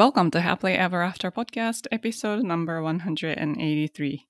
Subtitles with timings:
[0.00, 4.20] Welcome to Happily Ever After Podcast Episode No.183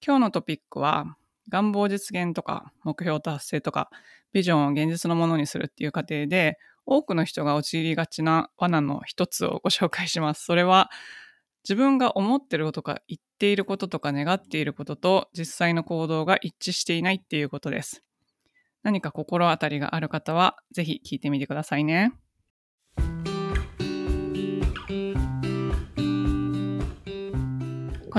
[0.00, 1.18] 今日のトピックは
[1.50, 3.90] 願望実現とか目標達成とか
[4.32, 6.56] ビジョンを現実のものにするっていう過程で
[6.86, 10.42] 多くの人が陥りがちな罠の一つをご紹介します。
[10.42, 10.88] それは
[11.64, 18.02] 自分が思ってることか言っていることとか願っていることと実際の行動が一致していないっていうことです。
[18.82, 22.14] 何か心当たりがある方はぜひ聞いてみてくださいね。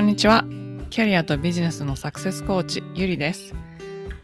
[0.01, 0.43] こんにちは。
[0.89, 3.53] キャリアとビジネスのサクセスコーチ、ゆりです。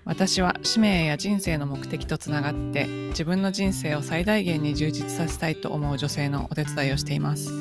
[0.06, 7.52] 私は使命や人生の目的とつながって自分の人生を最大限に充実させたいと思う女性のお手伝いをしています。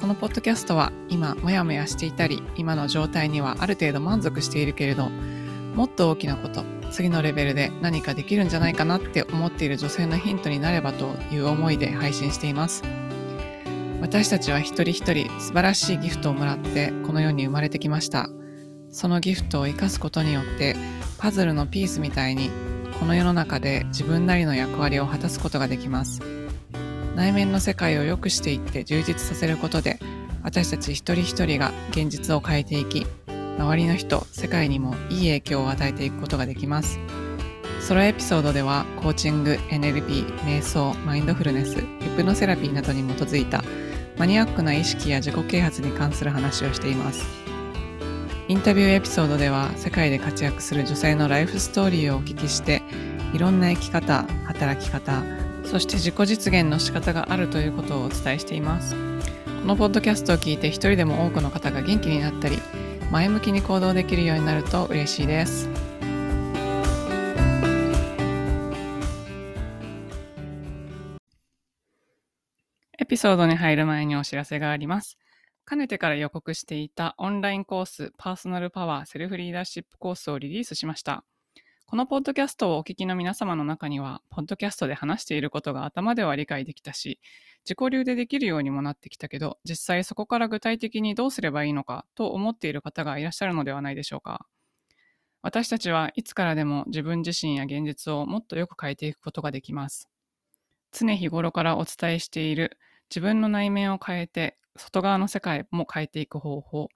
[0.00, 5.10] このポッドキャストは今もやもやしていたり今の状態にはある程度満足しているけれど
[5.74, 12.84] もっと大きなこと次のレベルで何かできるんじゃないかなって思っている女性のヒントになればという思いで配信しています。
[14.00, 18.28] 私たちは一人一人素晴らしいギフトをもらってこの世に生まれてきました。
[18.90, 20.74] そのギフトを生かすことによって
[21.18, 22.50] パズルのピースみたいに
[22.98, 26.20] この世の中で自分なりの役割を果たすことができます。
[27.14, 29.98] 内面の世界を良くしていって充実させることで
[30.42, 33.06] 私たち一人一人が現実を変えていき
[33.60, 36.98] 周りの人、世界にもいい影響を与えていくことができます。
[37.80, 41.84] ソロエピソードではコーチング、NLP、瞑想、マインドフルネス、ヒ
[42.16, 43.62] プノセラピーなどに基づいた
[44.20, 47.24] マニアックな意識や自己啓発に関する話をしています。
[48.48, 52.82] インタビューエピソードでは世界で活躍する女性のライフストーリーをお聞きして
[53.32, 55.22] いろんな生き方、働き方、
[55.64, 58.94] そして自己実現の仕方があるということをお伝えしています。
[58.94, 58.98] こ
[59.66, 62.58] のポッドキャストを聞いて一人でも多くの方が元気になったり
[63.10, 65.89] 前向きに行動できるようになると嬉しいです。
[73.20, 75.18] ソードに入る前にお知らせがあります。
[75.66, 81.22] かねてから予告していたオンラインコースパーソナルパワーセルフリーダーシップコースをリリースしました。
[81.84, 87.20] このポッドキャストをお聞きの皆様の中には、ポッドキャストで話していることが頭では理解できたし、
[87.66, 94.46] 自己流でできるようにもなってきたけど、実際そこから具体的にどうすればいいのかと思っている方がいらっしゃるのではないでしょうか。
[95.42, 100.08] 私たちはいつからでも自分自身や現実をもっとよく変えていくことができます。
[100.90, 102.78] 常日頃からお伝えしている
[103.10, 106.88] 自分の内面を変えて外側の世界も変えていく方法、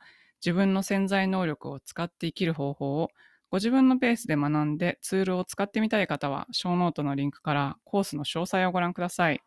[0.44, 3.10] 自分の潜在能力を使って生きる方法を
[3.50, 9.40] ご自分のペースで学んでツールを使ってみたい方は、ショーノートのリンクからコースの詳細をご覧ください。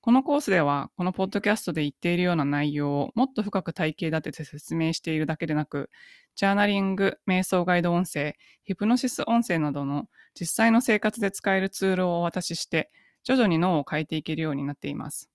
[0.00, 5.90] このコースでは、このポッドキャストで言っているような内容をもっと深く体系立てて説明しているだけでなく、
[6.36, 12.90] ジャーナリング、瞑想ガイド音声、ヒプノシス音声などの実際の生活で使えるツールをお渡しして、
[13.24, 15.30] 徐々に脳を変えていけるようになっています。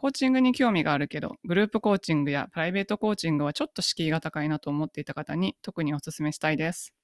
[0.00, 6.94] コーチングに興味があるけど、グループコーチングやプライベートコーチングはちょっと敷居が高いなと思っていた方に特にお勧めしたいです。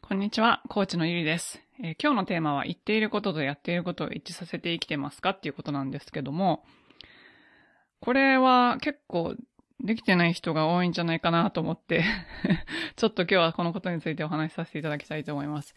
[0.00, 6.64] こんにちは、コーチのゆりです、えー、今日のテーマは言っていることとやっていることを一致させて生きてますかっていうことなんですけども、
[7.98, 9.34] これは結構
[9.80, 12.04] できてない人が多いんじゃないかなと思って
[12.94, 15.74] ちょっと今日はこのことについてお話しさせていただきたいと思います。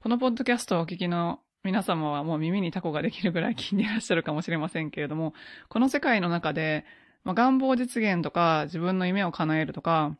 [0.00, 5.34] このポッドキャストをお聞きの皆様はもう耳にタコができるぐらい聞いていらっしゃるかもしれませんけれども、
[5.68, 6.84] この世界の中で、
[7.24, 10.16] まあ、願望実現とか、自分の夢を叶えるとか、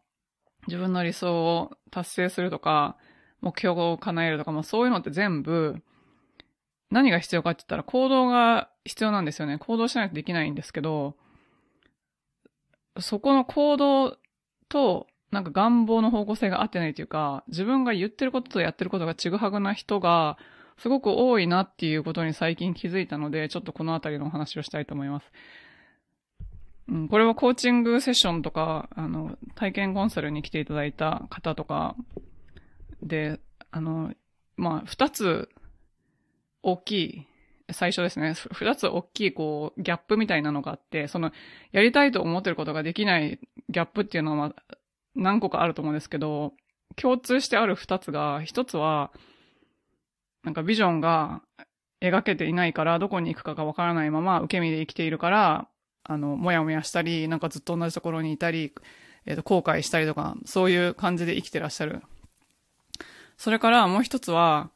[0.66, 2.96] 自分の理想を達成するとか、
[3.42, 5.76] 目標を叶えるとか、まあ、そういうのって全部、
[6.90, 9.58] 何が必要かって言ったら行動が必要なんですよね。
[9.58, 11.14] 行動しないとできないんですけど、
[12.98, 14.18] そこの行動
[14.68, 20.38] と、なんか願望の方向性が合ってないというか、自分が言ってることとやってることがちぐはぐな人が、
[20.78, 25.26] すごく多いなっていうことに最近気づいたので、ちょっとこのあたりのお話をしたいと思います。
[26.88, 31.96] うん、これはコーチングセッションとか、あの、体験コンサルに来ていただいた方とか
[33.02, 34.12] で、あの、
[34.56, 35.48] まあ、二つ
[36.62, 37.26] 大きい、
[37.72, 41.32] 最初ですね、二つ大きい、こう、ギャップみたいなのがあって、その、
[41.72, 44.54] やりたいと思ってることができないギャップっていうのは、
[45.16, 46.52] 何個かあると思うんですけど、
[46.94, 49.10] 共通してある二つが、一つは、
[50.46, 51.42] なんかビジョンが
[52.00, 55.68] 描けていないから、どこに行くかがわからないまま受け身で生きているから、
[56.04, 58.72] あの、もやもやしたり、なんかずっと同じところにいたり、
[59.26, 62.00] えっ、ー、と、後悔したりとか、そういう感じで生きてらっしゃる。
[63.36, 64.70] それからもう一つは、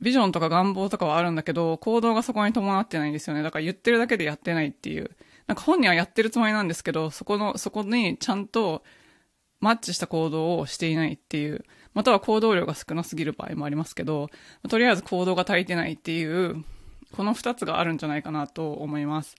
[0.00, 3.42] ビジョンとか願望とかはあるんだけど、行動がそこに伴ってないんですよね。
[3.42, 5.10] だから言ってるだけでやってないっていう。
[5.46, 8.82] なんか本人はやってるつもりなんですけど、そこの、そこにちゃんと
[9.60, 11.66] マッチした行動をしていないっていう。
[11.94, 14.28] または行動量が少なすぎる場合もありますけど、
[14.68, 16.64] とりあえず行動が足りてないっていう
[17.14, 19.36] この二つがあるんじゃないかなと思います。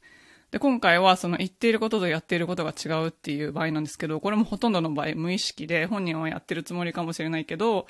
[0.51, 7.87] で、今回はその言っていることとやっていることが違うっていう場合なんですけど、これもほとんどの場合無意識で本人はやってるつもりかもしれないけど、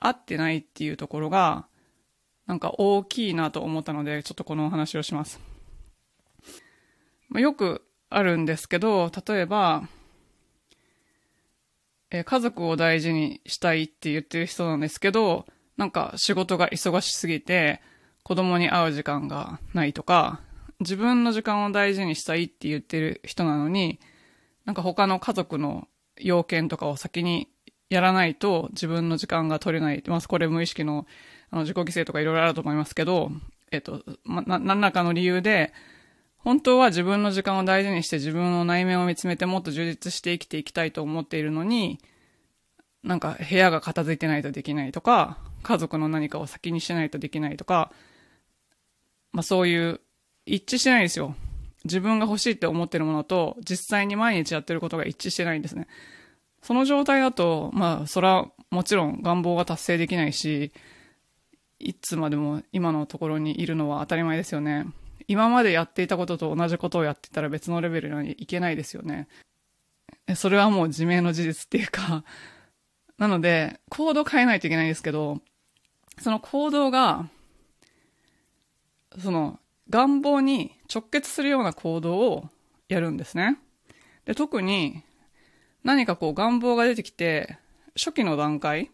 [0.00, 1.66] 合ってないっていうところが、
[2.46, 5.38] なんか大きいなと思ったので、ちょっとこのお話をします。
[7.28, 9.86] ま、よくあるんですけど、例えば、
[12.10, 15.46] え家族を大事にしたいって言ってる人なんですけど、
[15.76, 17.80] なんか仕事が忙しすぎて、
[18.22, 20.40] 子供に会う時間がないとか、
[20.80, 24.00] 自分の時間を大事にしたいって言ってる人なのに、
[24.64, 25.88] なんか他の家族の
[26.18, 27.48] 要件とかを先に
[27.90, 30.02] やらないと自分の時間が取れない。
[30.06, 31.06] まあ、これ無意識の
[31.50, 33.30] あの自己犠牲とかいろいろあると思いますけど、
[33.70, 35.72] えっと、ま、な、何らかの理由で、
[36.38, 41.98] 本当は自分の時間を大事にして自分の内面を見つめてもっと充実して生きていきたいと思っているのに、
[43.02, 47.92] なんか部屋が片付いてないとできないとか、家族の何かを先にしないとできないとか、
[49.32, 50.00] まあそういう
[50.46, 51.34] 一致してないですよ。
[51.84, 55.86] 自分が欲しいって思ってるものと、実際に毎日やってることが一致してないんですね。
[56.62, 60.72] その状態だと、まあ、それはもちろん願望が達成できないし、
[61.78, 64.86] いつまでも今のところにいるのは当たり前ですよね。
[65.28, 69.28] 今までやっていたことと同じことをやってたら別のレベルにいけないですよね。
[70.34, 72.24] それはもう自明の事実っていうか、
[73.18, 75.42] なので、行動変えないといけないんですけど、
[76.18, 77.28] その行動が、
[79.18, 79.60] その、
[79.90, 82.48] 願望に直結するような行動を
[82.88, 83.58] やるんですね。
[84.24, 85.02] で、特に
[85.84, 87.58] 何かこう願望が出てきて、
[87.96, 88.90] 初期の段階、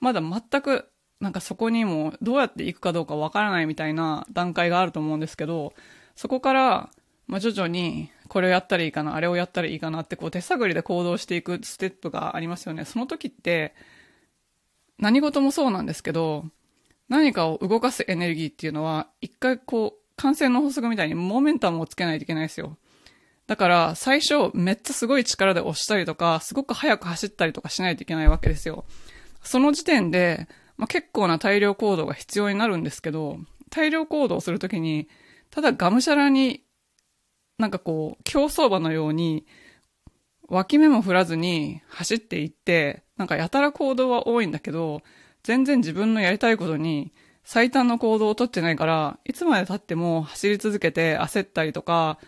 [0.00, 0.91] まだ全く
[1.22, 5.72] なんかそこにもどうやって行くかどうかわからないみたいな段階があると思うんですけど、
[6.16, 6.90] そこから、
[7.28, 12.84] まあ、徐々にこれをやったらいいかな、あれをやったらいいかなってこう手探りで行動していくステップがありますよね。
[12.84, 13.72] その時って
[14.98, 16.44] 何事もそうなんですけど、
[17.08, 22.78] 何かを動かすエネルギーっていうのは一回こう感染の法則みたいにモメンタムをつけないといけないですよ。
[23.46, 28.84] だから、最初、めっちゃすごい力で押したりとか、すごく速く走ったりとかしないといけないわけですよ。
[29.42, 30.48] その時点で、
[30.82, 33.38] まあ、結構な大量行動が必要になるんですけど、
[33.70, 35.06] 大量行動するときに、
[35.48, 36.64] ただがむしゃらに、
[37.56, 39.46] なんかこう、競走馬のように、
[40.48, 45.02] 脇目も振らずに走っていって、なんかやたら行動は多いんだけど、
[45.44, 47.12] 全然自分のやりたいことに
[47.44, 52.18] 最短の行動をとってないから、いつまで経っても走り続けて焦ったりとか、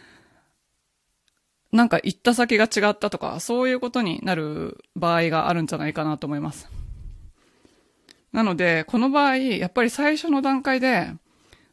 [1.73, 6.84] なんか行った先が違ったとか、そういうことになる場合があるんじゃないかなと思います。
[8.35, 11.13] なので、この場合、やっぱり最初の段階で、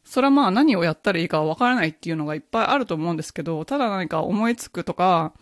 [0.04, 5.34] それはまあ何をやったらいいかわからないっていうのがいっぱいあると思うんですけど、ただ何か思いつくとか、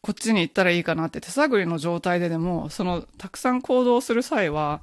[0.00, 4.82] こっちに行ったらいいかなって手探りの状態ででも、そのたくさん行動する際は、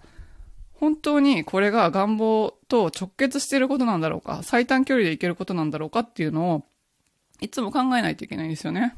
[0.71, 6.63] 本当にこれが願望と直結していることなんだろうか、最短距離で行けることなんだろうかっていうのを、
[7.41, 8.95] いつも考えないといけないんですよね。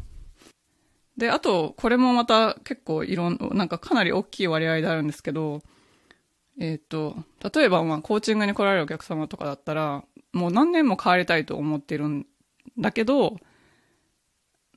[1.17, 5.63] で、あと、これもまた結構いろん、なんかかなり大きい割合であるんですけど、
[6.59, 7.15] えっ、と、
[7.53, 12.25] 例えばまあコーチングに来られるお客様とかだったら、もう何年も変わりたいと思ってるん
[12.77, 13.37] だけど、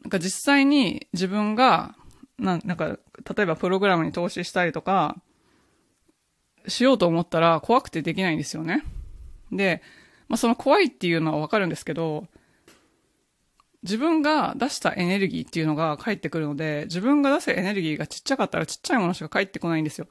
[0.03, 1.95] なんか実際に自分が、
[2.39, 2.99] ななんか、
[3.37, 5.17] 例えばプログラムに投資したりとか、
[6.69, 8.85] しようと思ったら怖くてできないんですよね。
[9.53, 9.83] で、
[10.29, 12.27] まあ、その怖いっていうのはわかるんですけど、
[13.83, 20.07] 自分が出したエネルギーっていうのが返ってくるので、自分が出すエネルギーがちっちゃかったらちっちゃいものしか返ってこないんですよ。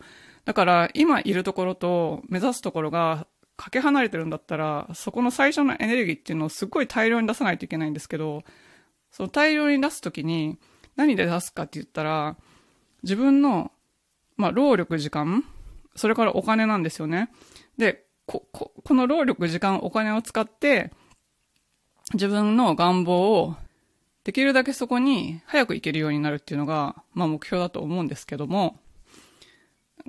[0.49, 8.43] だから今いるところと目指すところがかけ離れてるんだったら、そこの最初のエネルギーっていうのをすごい大量に出さないといけないんですけど、
[9.11, 10.57] その大量に出すときに
[10.95, 12.35] 何で出すかって言ったら、
[13.03, 13.71] 自分の、
[14.37, 15.45] まあ、労力時間
[15.95, 17.29] それからお金なんですよね。
[17.77, 20.91] で、こ、こ、この労力、時間、お金を使って、
[22.13, 23.55] 自分の願望を
[24.23, 28.79] できるだけそこに早く行けるようになるっていうのが、まあ目標だと思うんですけども、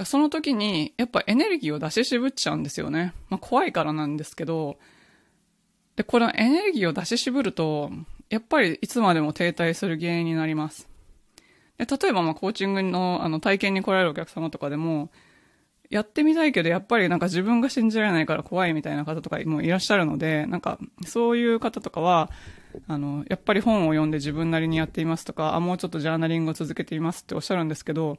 [0.05, 3.13] その時にやっぱエネルギーを出し渋っちゃうんですよね。
[3.29, 4.79] まあ怖いからなんですけど、
[5.97, 7.91] で、このエネルギーを出し渋ると、
[8.29, 10.89] やっぱりいつまでも停滞する原因になります。
[11.79, 15.11] で例えばまコーチングのあの体験に来られるお客様とかでも、
[15.91, 22.31] やってみたいけど、やっぱりなんか自分が信じられないから怖いみたいな方とかもいらっしゃるので、なんか、そういう方とかは、
[22.87, 28.19] あの、やっぱり本を読んで自分なりにやっていますとか、あ、もうちょっとジャーナリングを続けていますっておっしゃるんですけど、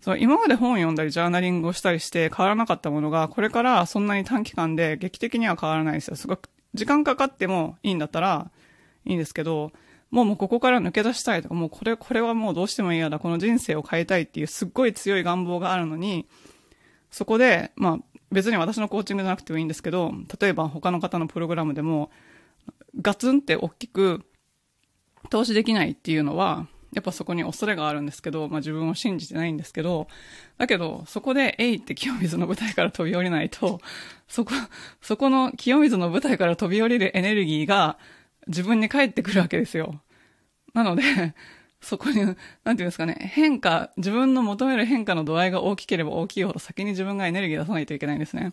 [0.00, 6.16] その今まで本を読んだりジャーナリングをしたりして変わらなかったものが、これからそんなに短期間で劇的には変わらないですよ。
[6.16, 8.50] すごく、時間かかってもいいんだったら
[9.04, 9.72] いいんですけど、
[10.10, 16.26] もうもうここから抜け出したいとか、もうこれ、これはもうどうしても嫌だ、この人生を変えたいっていうすっごい強い願望があるのに、
[17.10, 22.10] そこで、まあ、別に私のコーチングじゃなくてもいいんですけど、例えば他の方のプログラムでも、
[23.00, 24.24] ガツンって大きく
[25.30, 30.08] 投資できないっていうのは、やっぱそこに恐れがあるんですけど、まあ自分を信じてないんですけど、
[30.56, 33.80] だけど、そこで、えいって清水の舞台から飛び降りないと、
[34.28, 34.52] そこ、
[35.02, 37.98] そこの清水の舞台から飛び降りるエネルギーが
[38.46, 40.00] 自分に返ってくるわけですよ。
[40.72, 41.02] なので、
[41.80, 42.36] そこに、なんてい
[42.70, 48.52] うんですかね、変化、自分の求める変化の度合いが大きければ大きいほど先に自分がエネルギー出さないといけないんですね。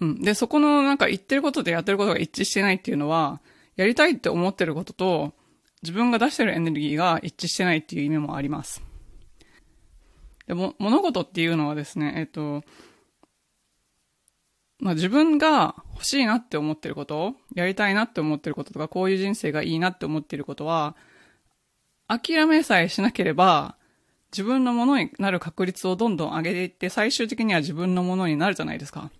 [0.00, 0.22] うん。
[0.22, 3.40] で、そこのなんか言ってることとやってることが一致してないっていうのは、
[3.76, 5.32] やりたいって思ってることと、
[5.82, 8.82] 自分が出してるエネルギーが一致してないっていう意味もあります。
[10.46, 12.62] でも、物事っていうのはですね、えっと、
[14.80, 20.96] まあ、自分が欲しいなって思ってること、やりたいなって思ってることとか、こういう人生がいいなって思ってることは、
[22.06, 23.76] 諦めさえしなければ、
[24.32, 29.10] 自分のものになる確率をどんどん上げていって、最終的には自分のものになるじゃないですか。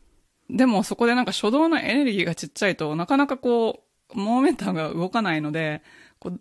[0.48, 3.84] でもそこでなんか初動のエネルギーがちっちゃいとなかなかこ
[4.14, 5.82] う、モーメンタムが動かないので、
[6.20, 6.40] こう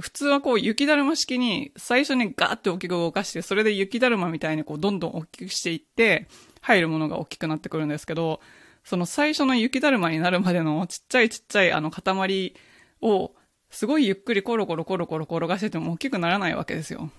[0.00, 6.28] 普通はこう雪だるま式に最初にガーって大きく動かして、それで雪だるまみたいにこうどんどん大きくしていって、
[6.60, 8.40] 入るものが大きくなってくるんですけど、
[8.84, 12.54] その最初の雪だるまになるまでのちっちゃいちっちゃいあの塊
[13.02, 13.32] を
[13.70, 17.10] すごいゆっくりコロコロコロコロ転がしてても大きくならないわけですよ。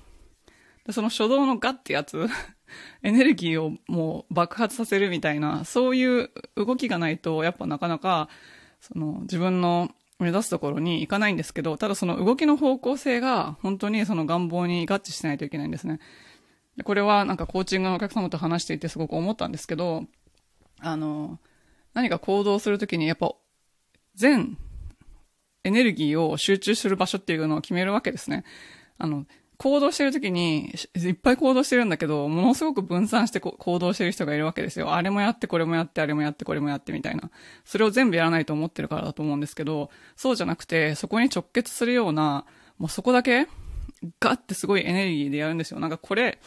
[0.86, 2.28] でその初動のガってやつ
[3.04, 8.30] エネルギーをもう爆発させるみたいな、そういう動きがないと、やっぱなかなか、
[8.80, 16.00] その自分の目指すところに行かないんですけど、ただその動きの方向性が本当にその願望に合致してないといけないんですね。
[16.84, 20.06] これはなんかコーチングのお客様と話していてすごく思ったんですけど、
[20.80, 21.40] あの、
[21.94, 23.34] 何か行動するときにやっぱ
[24.16, 24.58] 全
[25.64, 28.44] エネルギーを集中する場所っていうのを決めるわけですね。
[28.98, 29.26] あの、
[29.58, 34.94] 行動してる時に、いっぱい行動してるんだけど、ものすごく分散して行動してる人がいるわけですよ。
[34.94, 37.32] あれもやって、これもやって、あれもやって、これもやってみたいな。
[37.66, 42.46] それを全部やらないと思ってるからだと思うんですけど、そうじゃなくて、そこに直結するような、
[42.78, 43.48] もうそこだけ、
[44.20, 45.80] ガッてすごいエネルギーでやるんですよ。
[45.80, 46.40] なんかこれ、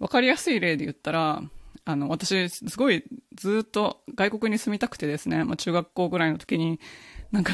[0.00, 1.42] わかりやすい例で言ったら、
[1.84, 3.04] あの、私、すごい
[3.34, 6.80] ずっと外国に住みたくてですね、まあ中学校ぐらいの時に、
[7.30, 7.52] なんか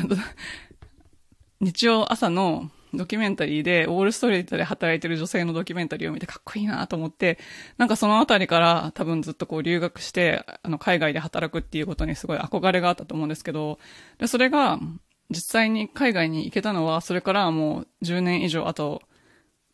[1.60, 7.38] 日曜朝のドキュメンタリーで、ウォールストリートで働いてる女性のドキュメンタリーを見てかっこいいなと思って、
[7.78, 13.78] なんかそのあたりから多分ずっとこう留学して、あの、海外で働くっていうことにすごい憧れがあったと思うんですけど、
[14.18, 14.78] で、それが、
[15.30, 19.00] 実際に海外に行けたのは、それからもう10年以上後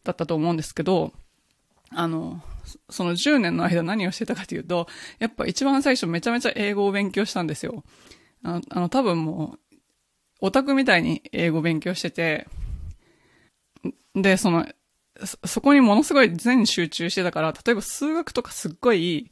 [0.05, 1.13] だったと思うんですけど、
[1.91, 2.41] あの、
[2.91, 4.87] その10年の間何をしてたかというと、
[5.19, 7.83] やっぱ一番最初めちゃめちゃ英語を勉強したんですよ。
[8.43, 9.77] あの、あの多分もう、
[10.41, 12.47] オタクみたいに英語勉強してて、
[14.15, 14.67] で、その、
[15.45, 19.31] そこにものすごい全集中してたから、例えば数学とかすっごい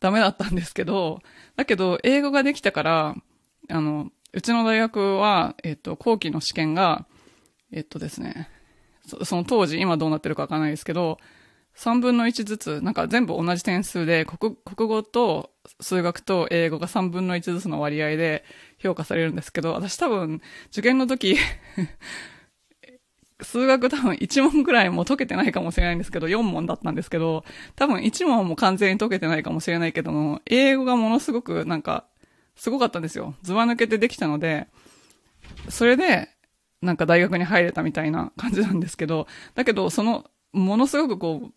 [0.00, 1.20] ダメだったんですけど、
[1.56, 3.14] だけど英語ができたから、
[3.68, 7.06] あの、うちの大学は、えっ、と、後期の試験が、
[7.70, 8.48] えっ、とですね
[9.06, 11.18] そ、その当時、今どうなってるかわからないですけど、
[11.76, 15.50] 3分の1ずつ、なんか全部同じ点数で、国国語と
[15.80, 18.44] 数学と英語が3分の1ずつの割合で
[18.78, 21.36] 評価されるんですけど、私多分、受験の時
[23.42, 27.44] 数学多分1問ぐらいも解けてないかもしれないんですけど、4問だったんですけど、
[27.76, 32.06] 多分1問も完全に解けてないかもしれないけども、英語がものすごくなんか、
[32.56, 33.34] すごかったんですよ。
[33.42, 34.68] 図は抜けてできたので、
[35.68, 36.28] それで、
[36.80, 41.50] なんか大学に入れたみたいな感じなんですけど、だけど、その、ものすごくこ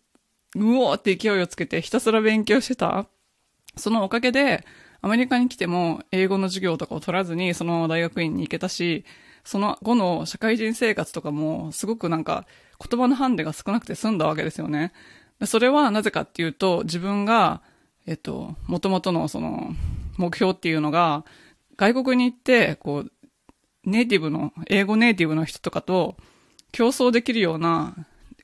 [0.54, 3.06] う、うおーって勢いをつけてひたすら勉強してた、
[3.76, 4.64] そのおかげで、
[5.02, 9.04] アメリカに来ても英語の授業とかを取らずにその大学院に行けたし、
[9.46, 12.46] その後の社会人生活とかも、すごくなんか、
[12.84, 14.92] 言葉のハンデが少なくて済んだわけですよね。
[15.44, 17.62] それはなぜかっていうと、自分が、
[18.06, 19.70] えっと、元々のその、
[20.16, 21.24] 目標っていうのが、
[21.76, 23.12] 外国に行って、こう、
[23.84, 26.16] ネイティブの、英語ネイティブの人とかと
[26.72, 27.94] 競争できるような、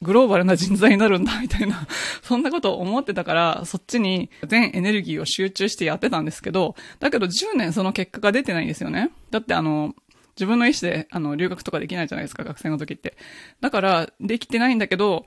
[0.03, 1.89] グローバルな人材になるんだ、みたいな、
[2.23, 9.11] そんなことを思ってたから、そっちに全エネルギーを集中してやってたんですけど、だけど10年その結果が出てないんですよね。
[9.33, 9.97] だってあの、
[10.37, 13.17] 自分の意思で、あの、留学とかできないじゃないですか、学生の時って。
[13.61, 15.27] だから、できてないんだけど、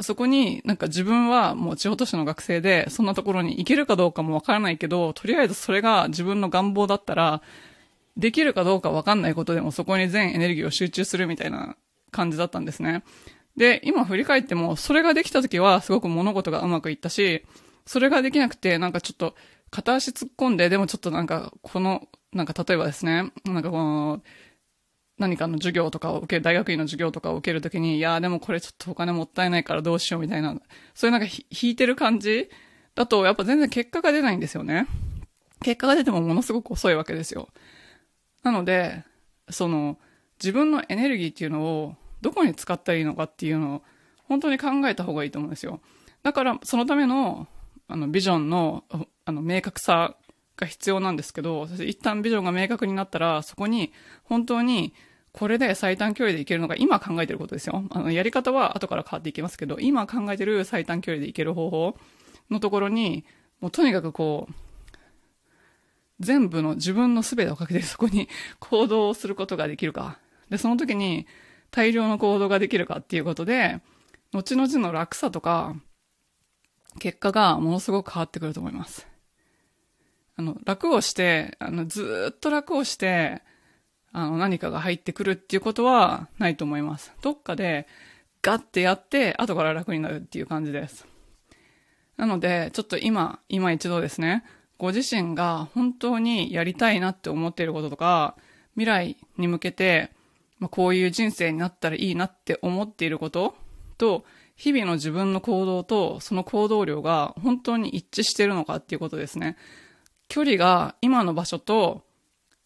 [0.00, 7.42] そこになんか自分はもう地方都市の学生で、そんなところに行けるかどうかもわからないけど、とりあえずそれが自分の願望だったら、
[8.16, 11.76] できるかどうかわかんないことでもそこに全エネルギーを集中するみたいな
[12.10, 13.02] 感じだったんですね。
[13.56, 17.44] で、今振り返っても、それができた時はすごく物事がうまくいったし、
[17.86, 19.34] それができなくて、なんかちょっと
[19.70, 24.22] 片足突っ込んで、でもちょっとなんか、このなんか例えばですね、なんかこの、
[25.16, 30.54] 何かの授業とかを受ける、大学院の授業とかを受けるときに、いやでもこれちょっとお金もったいないからどうしようみたいな、
[30.94, 32.50] そういうなんか引いてる感じ
[32.96, 34.86] だとやっぱ全然結果が出ないんですよね。
[35.62, 37.48] 結果が出てもものすごく遅いわけですよ。
[38.42, 39.04] なので、
[39.48, 39.98] その、
[40.42, 43.82] 自分のエネルギーっていうのをどこに使ったらいいのかっていうのを
[44.24, 45.80] 本当に考えた方がいいと思うんですよ。
[46.22, 47.46] だから、そのための、
[47.86, 48.84] あの、ビジョンの、
[49.24, 50.16] あの、明確さ
[50.56, 53.92] が必要なんですけど、一旦ビジョンが明確になったら、そこに
[54.24, 54.94] 本当に
[55.32, 57.84] これで最短距離でいけるのが今考えてることですよ。
[57.90, 61.96] あの、やり方は後から変わっていきますけど、今考えてる最短距離でいける方法
[62.50, 63.24] のところに、
[63.60, 64.54] もうとにかくこう、
[66.20, 68.28] 全部の自分の全てをかけてそこに
[68.60, 70.18] 行動をすることができるか。
[70.50, 71.26] で、その時に
[71.72, 73.80] 大量の行動ができるかっていうことで、
[74.32, 75.74] 後々の楽さとか、
[77.00, 79.08] 結果がものすごく変わってくると思います。
[80.36, 83.42] あの、楽をして、あの、ずっと楽をして、
[84.12, 87.12] あの、何かが入ってくるっていうことはないと思います。
[87.22, 87.86] どっかで、
[88.42, 91.06] ガッてやって、後から楽になるっていう感じです。
[92.16, 94.44] なので、ちょっと今、今一度ですね、
[94.78, 98.36] ご自身が本当にやりたいなって思っていることとか、
[98.74, 100.10] 未来に向けて、
[100.58, 103.54] まあ、こういう人生になったらいいなって思っていること
[103.98, 104.24] と、
[104.56, 109.56] 日々の自分の行動とその行動量が本当に一致しているのかっていうことですね。
[110.28, 112.04] 距離が今の場所と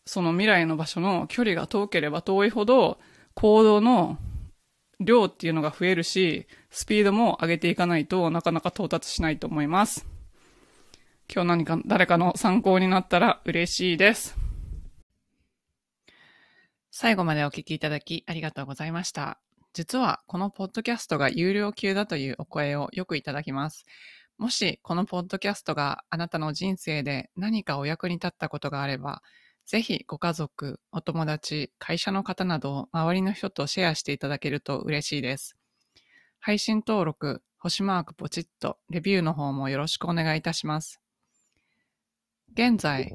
[0.06, 2.98] その未来の場所の距離が遠ければ遠いほど
[3.34, 4.16] 行動の
[5.00, 10.06] 量っていうのが増えるし、スピードも上げていかないとなかなか到達しないと思います。
[11.32, 14.36] 今日何か誰かの参考になったら嬉しいです。
[16.90, 19.38] 最後までお聞きいただきありがとうございました。
[19.74, 23.84] 実はこのポッドキャストが有料級だというお声をよくいただきます。
[24.38, 29.20] もしこのポッドキャストがあなたの人生で何かお役に立ったことがあれば、
[29.66, 35.56] ぜひご家族、お友達、会社の方など周りの人とシェアしていただけると嬉しいです。
[36.38, 41.00] 配信登録、星マークポチッと、レビューの方もよろしくお願いいたします。
[42.52, 43.14] 現在、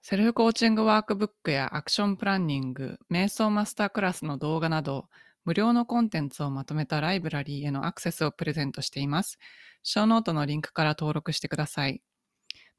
[0.00, 5.08] セルフコーチングワークブックやアクションプランニング、瞑想マスタークラスの動画など、
[5.46, 9.38] 無料のコンテンツをまとめたライブラリーへのアクセスをプレゼントしています。
[9.82, 12.02] ショーノートのリンクから登録してください。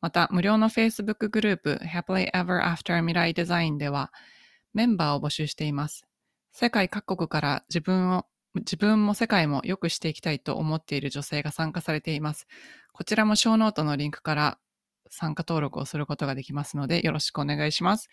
[0.01, 4.12] また、無料の Facebook グループ Happily Ever After 未来デザインでは、
[4.73, 6.06] メンバーを募集しています。
[6.51, 8.25] 世界各国から自分を
[8.56, 12.47] 自分も世界も良くしていきたいと思っている女性が参加されています。
[12.91, 14.60] こちらもショーノートのリンクから
[15.10, 18.10] 参加登録をすることができますので、よろしくお願いします。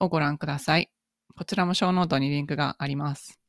[0.00, 0.90] をご覧ください。
[1.36, 3.43] こちらもショーノートにリンクがあります。